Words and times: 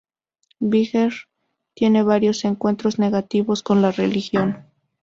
Bigger 0.59 1.13
tiene 1.75 2.01
varios 2.01 2.43
encuentros 2.43 2.97
negativos 2.97 3.61
con 3.61 3.83
la 3.83 3.91
religión. 3.91 4.65